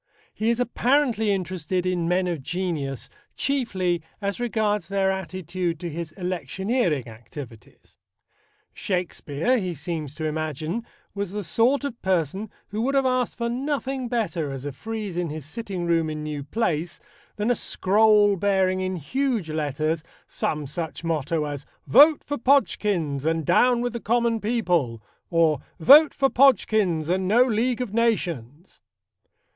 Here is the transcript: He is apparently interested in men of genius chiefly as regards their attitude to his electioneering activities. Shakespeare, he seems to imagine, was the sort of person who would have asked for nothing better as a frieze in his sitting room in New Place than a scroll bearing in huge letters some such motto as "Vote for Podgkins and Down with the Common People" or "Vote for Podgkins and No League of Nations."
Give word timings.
He 0.33 0.49
is 0.49 0.59
apparently 0.59 1.31
interested 1.31 1.85
in 1.85 2.07
men 2.07 2.25
of 2.25 2.41
genius 2.41 3.07
chiefly 3.35 4.01
as 4.19 4.39
regards 4.39 4.87
their 4.87 5.11
attitude 5.11 5.79
to 5.79 5.91
his 5.91 6.11
electioneering 6.13 7.07
activities. 7.07 7.97
Shakespeare, 8.73 9.59
he 9.59 9.75
seems 9.75 10.15
to 10.15 10.25
imagine, 10.25 10.83
was 11.13 11.33
the 11.33 11.43
sort 11.43 11.83
of 11.83 12.01
person 12.01 12.49
who 12.69 12.81
would 12.81 12.95
have 12.95 13.05
asked 13.05 13.37
for 13.37 13.47
nothing 13.47 14.07
better 14.07 14.49
as 14.49 14.65
a 14.65 14.71
frieze 14.71 15.17
in 15.17 15.29
his 15.29 15.45
sitting 15.45 15.85
room 15.85 16.09
in 16.09 16.23
New 16.23 16.45
Place 16.45 16.99
than 17.35 17.51
a 17.51 17.55
scroll 17.55 18.35
bearing 18.37 18.81
in 18.81 18.95
huge 18.95 19.51
letters 19.51 20.03
some 20.25 20.65
such 20.65 21.03
motto 21.03 21.43
as 21.43 21.67
"Vote 21.85 22.23
for 22.23 22.39
Podgkins 22.39 23.23
and 23.23 23.45
Down 23.45 23.81
with 23.81 23.93
the 23.93 23.99
Common 23.99 24.39
People" 24.41 24.99
or 25.29 25.59
"Vote 25.79 26.11
for 26.15 26.27
Podgkins 26.31 27.07
and 27.07 27.27
No 27.27 27.43
League 27.45 27.81
of 27.81 27.93
Nations." 27.93 28.81